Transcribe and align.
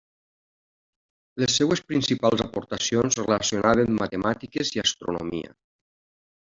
Les 1.43 1.53
seves 1.59 1.83
principals 1.91 2.43
aportacions 2.47 3.21
relacionaven 3.23 4.01
matemàtiques 4.03 4.77
i 4.79 4.87
astronomia. 4.89 5.59